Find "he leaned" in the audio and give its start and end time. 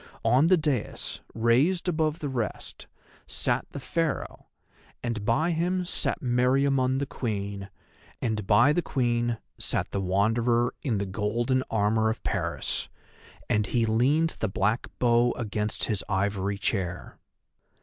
13.67-14.37